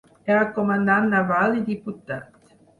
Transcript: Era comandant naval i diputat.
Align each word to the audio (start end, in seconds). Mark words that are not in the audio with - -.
Era 0.35 0.45
comandant 0.55 1.05
naval 1.13 1.55
i 1.61 1.63
diputat. 1.71 2.45